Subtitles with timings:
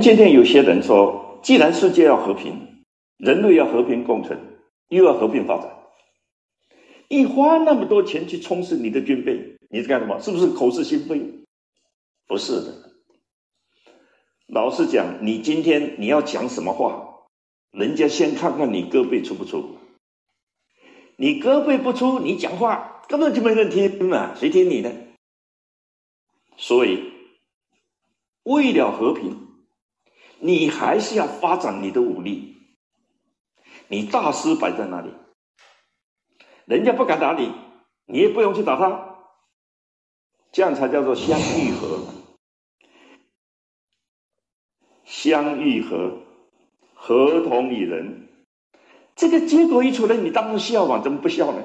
[0.00, 2.82] 今天有些人说，既然世界要和平，
[3.18, 4.38] 人类要和平共存，
[4.88, 5.70] 又要和平发展，
[7.08, 10.18] 你花那么多钱去充实你的军备，你是干什么？
[10.18, 11.44] 是不是口是心非？
[12.26, 12.74] 不是的。
[14.48, 17.28] 老实讲，你今天你要讲什么话，
[17.70, 19.76] 人家先看看你胳膊出不出。
[21.16, 24.90] 你胳膊不出，你讲话根本就没人听嘛，谁听你的？
[26.56, 27.12] 所以，
[28.42, 29.51] 为了和平。
[30.44, 32.56] 你还是要发展你的武力，
[33.86, 35.14] 你大师摆在那里，
[36.64, 37.52] 人家不敢打你，
[38.06, 39.18] 你也不用去打他，
[40.50, 42.00] 这样才叫做相遇和，
[45.04, 46.18] 相遇和，
[46.92, 48.28] 合同与人，
[49.14, 51.62] 这个结果一出来，你当然笑嘛，怎么不笑呢？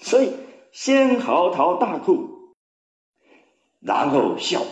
[0.00, 0.32] 所以
[0.72, 2.56] 先嚎啕大哭，
[3.78, 4.62] 然后笑。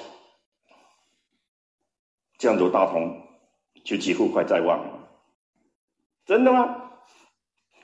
[2.39, 3.23] 这样做大同
[3.85, 5.09] 就几乎快在望了，
[6.25, 6.83] 真的吗？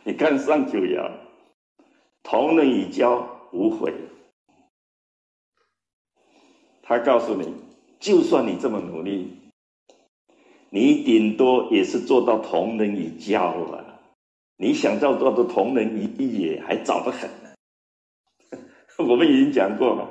[0.04, 1.10] 你看上九爻，
[2.22, 3.94] 同人以交无悔。
[6.82, 7.54] 他告诉你，
[8.00, 9.38] 就算你这么努力，
[10.70, 14.00] 你顶多也是做到同人以交了。
[14.56, 17.30] 你想要做到同人以义，还早得很。
[19.08, 20.08] 我们已经讲过了，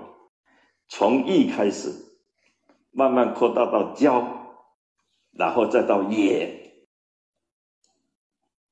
[0.88, 2.01] 从义开始。
[2.92, 4.58] 慢慢扩大到交，
[5.32, 6.60] 然后再到也。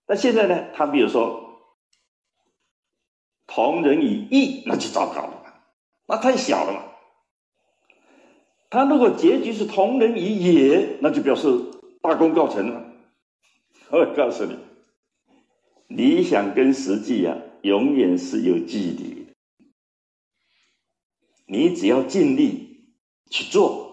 [0.06, 0.72] 那现在呢？
[0.73, 1.62] 他比如说，
[3.47, 5.62] 同人以义，那就糟糕了，
[6.08, 6.84] 那太小了嘛。
[8.70, 11.47] 他如果结局是同人以也，那就表示
[12.02, 12.92] 大功告成了。
[13.92, 14.58] 我告诉你，
[15.88, 19.34] 理想跟实际啊，永远是有距离的。
[21.47, 22.94] 你只要尽力
[23.30, 23.88] 去做。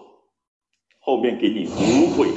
[1.07, 2.27] 后面给你无悔，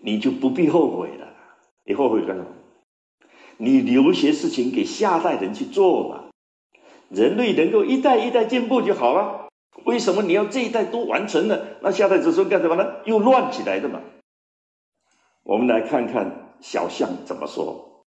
[0.00, 1.28] 你就不必后悔了。
[1.84, 2.48] 你后悔干什么？
[3.58, 6.30] 你留些事情给下代人去做吧。
[7.10, 9.50] 人类能够一代一代进步就好了。
[9.84, 13.02] 为什么你要这一代都完成了，那下代子孙干什么呢？
[13.04, 14.00] 又乱起来的嘛。
[15.42, 18.06] 我们来看看小象怎么说：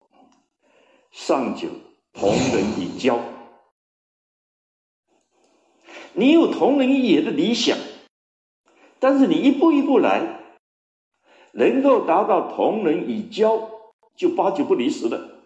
[1.11, 1.69] 上九，
[2.11, 3.19] 同人以交。
[6.15, 7.75] 你有同人也的理想，
[9.03, 10.39] 但是你一步一步来，
[11.51, 13.69] 能够达到同人以交，
[14.15, 15.41] 就八九不离十的。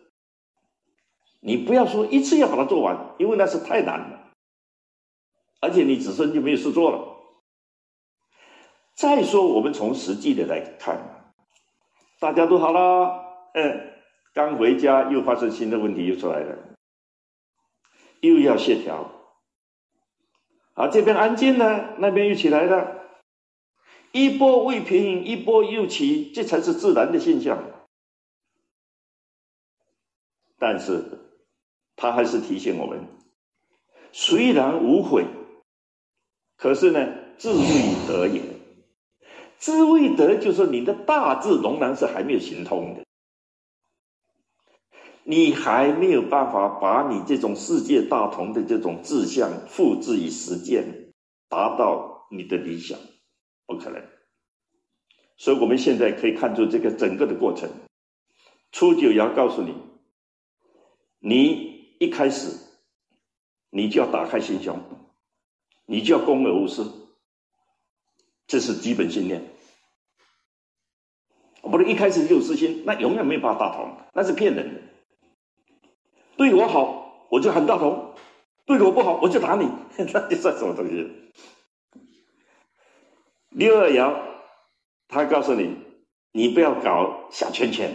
[1.39, 4.27] 你不要说一次要把它做完，因为那是太难了，
[5.59, 7.17] 而且你子孙就没有事做了。
[8.93, 11.31] 再说，我们从实际的来看，
[12.19, 13.25] 大家都好了，
[13.55, 13.91] 嗯，
[14.35, 16.55] 刚回家又发生新的问题又出来了，
[18.21, 19.09] 又要协调。
[20.75, 22.96] 啊，这边安静了，那边又起来了，
[24.17, 27.63] 一波未平，一波又起，这才是自然的现象。
[30.57, 31.03] 但是，
[31.95, 33.05] 他还是提醒我们：
[34.11, 35.27] 虽然无悔，
[36.55, 37.07] 可是呢，
[37.37, 38.41] 志未得也。
[39.59, 43.03] 志未得，就是你的大志仍然是还没有行通的。
[45.25, 51.13] 你还没有办法把你这种世界大同的这种志向付之于实践，
[51.49, 52.97] 达到你的理想，
[53.67, 54.03] 不可能。
[55.37, 57.69] 所以，我们现在可以看出这个整个的过程。
[58.71, 59.75] 初九爻告诉你，
[61.19, 62.57] 你一开始，
[63.69, 64.79] 你就要打开心胸，
[65.85, 66.91] 你就要公而无私，
[68.47, 69.43] 这是基本信念。
[71.61, 74.81] 不能一开始就有私心，那永远没有办法大同，那是骗人的。
[76.37, 78.15] 对我好，我就很大同；
[78.65, 79.69] 对我不好，我就打你。
[80.13, 81.31] 那你算什么东西？
[83.57, 84.15] 六二爻，
[85.07, 85.75] 他告诉你，
[86.31, 87.91] 你不要搞小圈圈，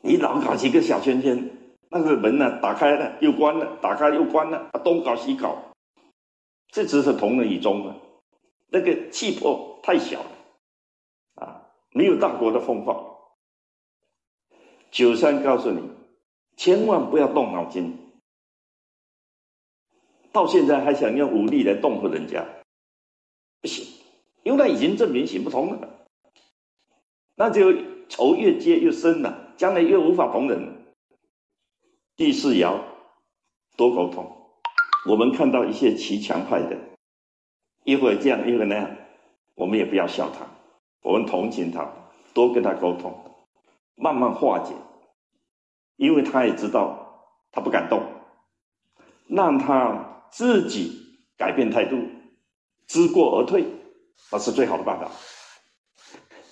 [0.00, 5.74] 你老搞几个小圈圈，那个门呢，打开了又关了，打开又关了，东搞西搞，
[6.68, 8.00] 这只是同人以中了，
[8.68, 10.30] 那个气魄太小了，
[11.34, 12.96] 啊，没有大国的风范。
[14.90, 15.82] 九三告诉你，
[16.56, 18.10] 千万不要动脑筋。
[20.32, 22.46] 到现在还想用武力来动服人家，
[23.66, 23.84] 不行，
[24.44, 26.06] 因为他已经证明行不通了。
[27.34, 27.72] 那就
[28.08, 30.86] 仇越结越深了，将来越无法同人。
[32.14, 32.78] 第四爻，
[33.76, 34.30] 多沟通。
[35.10, 36.78] 我们看到一些骑墙派的，
[37.82, 38.88] 一会儿这样，一会儿那样，
[39.56, 40.46] 我们也不要笑他，
[41.02, 41.90] 我们同情他，
[42.32, 43.12] 多跟他沟通。
[43.96, 44.74] 慢慢化解，
[45.96, 48.00] 因为他也知道他不敢动，
[49.26, 51.96] 让他自己改变态度，
[52.86, 53.64] 知过而退，
[54.30, 55.10] 那是最好的办法。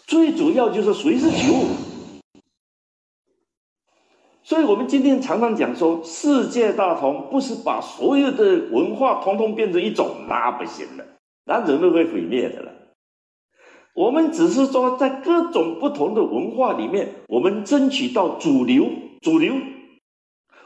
[0.06, 1.66] 最主要就是随时觉悟。
[4.42, 11.06] 所以我们今天常常讲说，世界大同不是把所有的文化统统变成一种，那不行的，
[11.44, 12.72] 那人类会毁灭的了。
[13.94, 18.86] 我们只是说，在各种不同的文化里面，我们争取到主流，
[19.22, 19.54] 主流。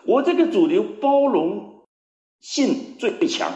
[0.05, 1.85] 我这个主流包容
[2.41, 3.53] 性最强，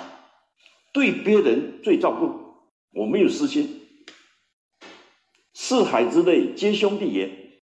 [0.92, 2.30] 对别人最照顾，
[2.92, 3.80] 我没有私心。
[5.54, 7.60] 四海之内皆兄弟也，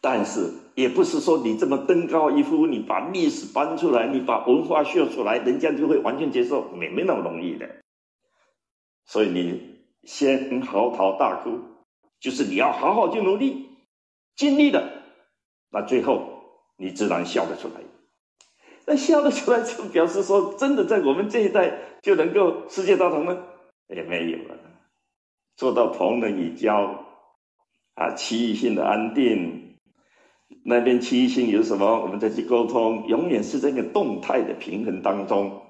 [0.00, 7.68] 但是也不是说你这么登高一呼，你把历史搬出来，你把文化秀出来，人家就会完全接受，没没那么容易的。
[9.04, 11.60] 所以你先嚎啕大哭，
[12.20, 13.68] 就是你要好好去努力，
[14.34, 15.02] 尽力的，
[15.70, 16.34] 那最后。
[16.78, 17.80] 你自然笑得出来，
[18.86, 23.36] 那笑得出来就表示说，真的在我们这一代就能够世界大同吗？
[23.88, 24.54] 也没有了，
[25.56, 27.04] 做到同人以交，
[27.94, 29.76] 啊，区域性的安定，
[30.64, 35.62] 那边区域性有什么，我们再去沟通，永远是这个动态的平衡当中，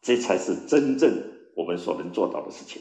[0.00, 1.12] 这才是真正
[1.56, 2.80] 我们所能做到的事情。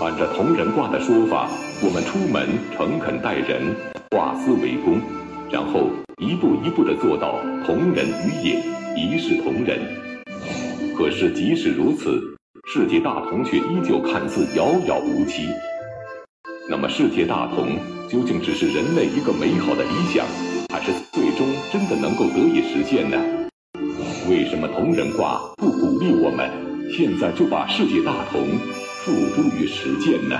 [0.00, 1.48] 按照同人卦的说法，
[1.82, 3.74] 我们出门诚恳待人，
[4.10, 5.00] 化思为公，
[5.50, 8.62] 然后一步一步地做到同人于也，
[8.96, 9.78] 一视同仁。
[10.96, 12.20] 可是即使如此，
[12.72, 15.48] 世界大同却依旧看似遥遥无期。
[16.68, 17.78] 那么世界大同
[18.08, 20.26] 究竟只是人类一个美好的理想，
[20.70, 23.16] 还是最终真的能够得以实现呢？
[24.28, 26.50] 为什么同人卦不鼓励我们
[26.92, 28.46] 现在就把世界大同？
[29.04, 30.36] 付诸于实践呢？